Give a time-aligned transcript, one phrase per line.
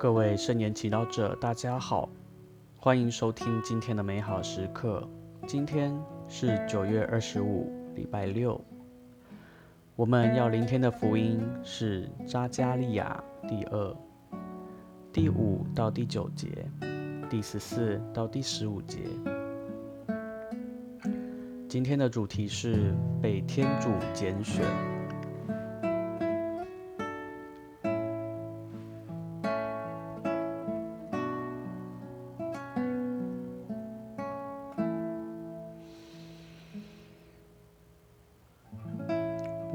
[0.00, 2.08] 各位圣言祈祷者，大家好，
[2.78, 5.06] 欢迎收听今天的美好时刻。
[5.46, 5.94] 今天
[6.26, 8.58] 是九月二十五，礼拜六。
[9.96, 13.96] 我们要聆听的福音是扎加利亚第二
[15.12, 16.48] 第五到第九节，
[17.28, 19.00] 第十四到第十五节。
[21.68, 24.64] 今天的主题是被天主拣选。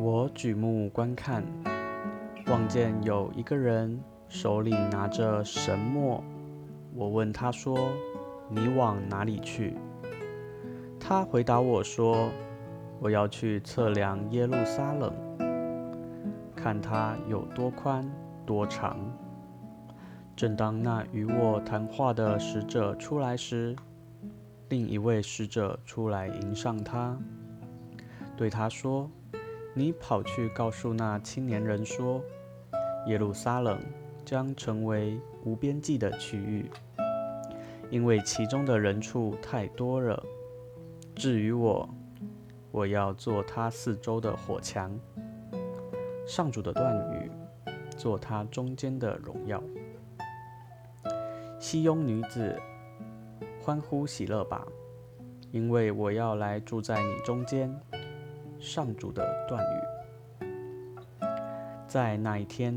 [0.06, 1.44] 我举目观看，
[2.46, 6.24] 望见有一个人手里拿着神墨。
[6.94, 7.76] 我问他说
[8.48, 9.74] ：“你往哪里去？”
[11.02, 12.30] 他回答我说
[13.02, 15.12] ：“我要去测量耶路撒冷，
[16.56, 18.08] 看它有多宽
[18.46, 19.00] 多长。”
[20.38, 23.76] 正当那与我谈话的使者出来时，
[24.70, 27.18] 另一位使者出来迎上他，
[28.38, 29.10] 对他说。
[29.78, 32.24] 你跑去告诉那青年人说
[33.08, 33.78] ：“耶路撒冷
[34.24, 36.72] 将成为无边际的区域，
[37.90, 40.24] 因为其中的人畜太多了。
[41.14, 41.90] 至于我，
[42.72, 44.98] 我要做它四周的火墙，
[46.26, 47.30] 上主的断语，
[47.98, 49.62] 做它中间的荣耀。
[51.60, 52.58] 西庸女子，
[53.60, 54.66] 欢呼喜乐吧，
[55.52, 57.70] 因为我要来住在你中间。”
[58.66, 60.46] 上主的断语，
[61.88, 62.76] 在那一天，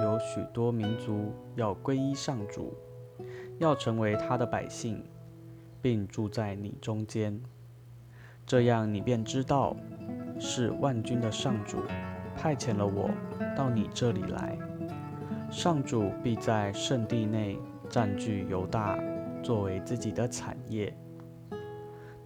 [0.00, 2.74] 有许多民族要皈依上主，
[3.58, 5.04] 要成为他的百姓，
[5.80, 7.40] 并住在你中间。
[8.44, 9.76] 这样，你便知道
[10.40, 11.78] 是万军的上主
[12.36, 13.08] 派遣了我
[13.56, 14.58] 到你这里来。
[15.52, 17.56] 上主必在圣地内
[17.88, 18.98] 占据犹大，
[19.40, 20.92] 作为自己的产业。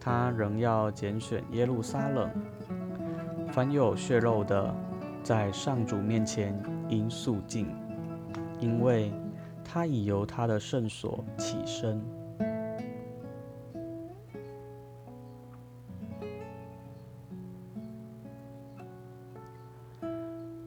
[0.01, 2.31] 他仍要拣选耶路撒冷。
[3.53, 4.75] 凡有血肉的，
[5.23, 7.69] 在上主面前应肃静，
[8.59, 9.13] 因为
[9.63, 12.03] 他已由他的圣所起身。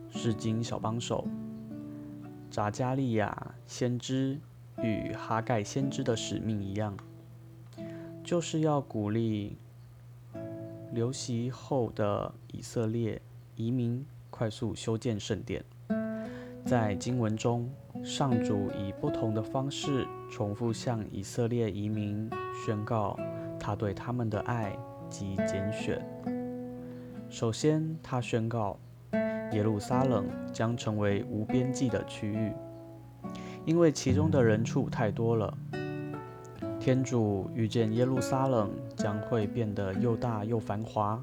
[0.09, 1.27] 诗经小帮手，
[2.49, 4.39] 扎加利亚先知
[4.77, 6.95] 与哈盖先知的使命一样，
[8.23, 9.57] 就是要鼓励。
[10.93, 13.19] 流徙后的以色列
[13.55, 15.63] 移民快速修建圣殿。
[16.65, 17.67] 在经文中，
[18.03, 22.29] 上主以不同的方式重复向以色列移民
[22.65, 23.19] 宣告
[23.59, 24.77] 他对他们的爱
[25.09, 25.99] 及拣选。
[27.27, 28.79] 首先，他宣告
[29.51, 32.53] 耶路撒冷将成为无边际的区域，
[33.65, 35.57] 因为其中的人畜太多了。
[36.83, 41.17] 天主遇见耶路撒冷将会变得又大又繁华，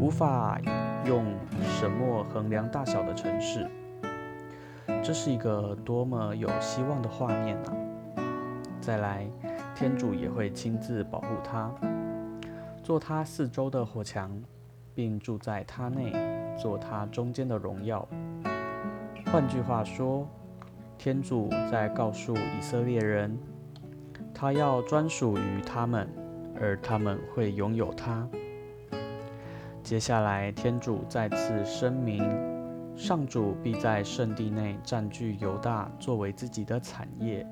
[0.00, 0.58] 无法
[1.04, 1.34] 用
[1.78, 3.68] 什么衡量大小的城市。
[5.04, 7.76] 这是一个多么有希望的画面啊！
[8.80, 9.28] 再来，
[9.74, 11.70] 天主也会亲自保护他，
[12.82, 14.34] 做他四周的火墙，
[14.94, 16.10] 并住在他内，
[16.56, 18.08] 做他中间的荣耀。
[19.26, 20.26] 换句话说，
[20.96, 23.38] 天主在告诉以色列人。
[24.38, 26.06] 他要专属于他们，
[26.60, 28.28] 而他们会拥有它。
[29.82, 32.22] 接下来，天主再次声明，
[32.94, 37.46] 上主必在圣地内占据犹大作为自己的产业。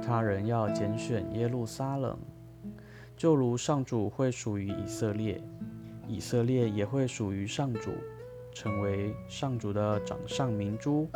[0.00, 2.16] 他人要拣选耶路撒冷，
[3.16, 5.42] 就如上主会属于以色列，
[6.06, 7.90] 以色列也会属于上主，
[8.52, 11.08] 成为上主的掌上明珠。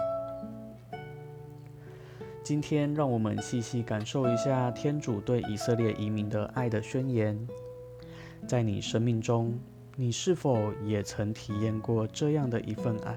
[2.43, 7.39] 今天，让我们细细感受一下天主对以色列移民的爱的宣言。
[8.49, 9.57] 在你生命中，
[9.95, 13.17] 你是否也曾体验过这样的一份爱？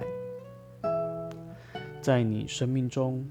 [2.02, 3.28] 在你生命中，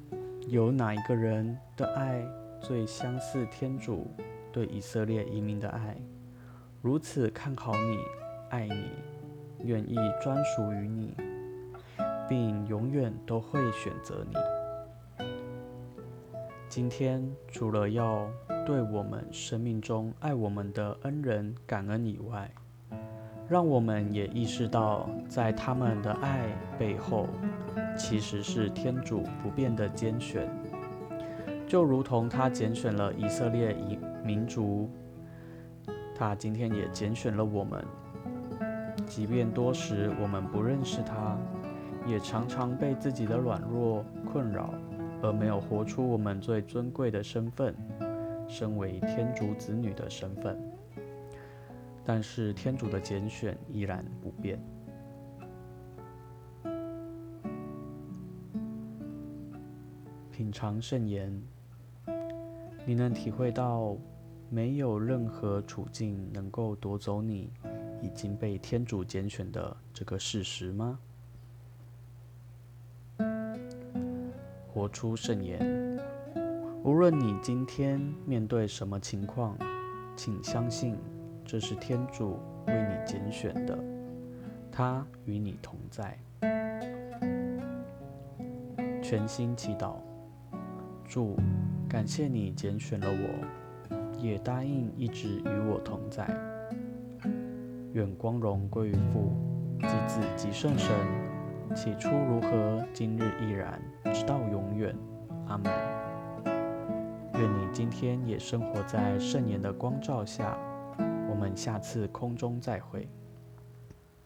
[0.48, 2.26] 有哪一个人的爱
[2.60, 4.10] 最相似天主
[4.50, 5.96] 对以色列移民的爱？
[6.82, 7.98] 如此看好你，
[8.50, 8.90] 爱你，
[9.62, 11.14] 愿意专属于你，
[12.28, 14.36] 并永远都会选择你。
[16.68, 18.28] 今天除了要
[18.66, 22.50] 对我们生命中爱我们的恩人感恩以外，
[23.48, 27.28] 让我们也意识到，在他们的爱背后，
[27.96, 30.48] 其实是天主不变的拣选。
[31.66, 34.90] 就如同他拣选了以色列一民族，
[36.16, 37.84] 他今天也拣选了我们。
[39.06, 41.38] 即便多时我们不认识他，
[42.06, 44.74] 也常常被自己的软弱困扰。
[45.24, 47.74] 而没有活出我们最尊贵的身份——
[48.46, 50.60] 身为天主子女的身份。
[52.04, 54.60] 但是天主的拣选依然不变。
[60.30, 61.42] 品尝圣言，
[62.84, 63.96] 你能体会到
[64.50, 67.50] 没有任何处境能够夺走你
[68.02, 70.98] 已经被天主拣选的这个事实吗？
[74.74, 75.96] 活出圣言，
[76.82, 79.56] 无论你今天面对什么情况，
[80.16, 80.96] 请相信。
[81.44, 83.78] 这是天主为你拣选的，
[84.72, 86.18] 他与你同在。
[89.00, 89.94] 全心祈祷，
[91.06, 91.36] 主，
[91.88, 96.26] 感谢你拣选了我，也答应一直与我同在。
[97.92, 99.30] 愿光荣归于父、
[99.82, 100.90] 及子、及圣神，
[101.74, 103.80] 起初如何，今日亦然，
[104.12, 104.94] 直到永远。
[105.46, 105.72] 阿门。
[107.34, 110.58] 愿你今天也生活在圣言的光照下。
[111.28, 113.08] 我们下次空中再会。